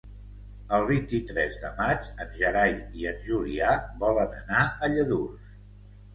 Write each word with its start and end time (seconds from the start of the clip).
El 0.77 0.85
vint-i-tres 0.91 1.57
de 1.63 1.69
maig 1.81 2.07
en 2.25 2.31
Gerai 2.39 2.73
i 3.03 3.07
en 3.11 3.21
Julià 3.29 3.77
volen 4.07 4.35
anar 4.41 4.67
a 4.89 4.93
Lladurs. 4.97 5.55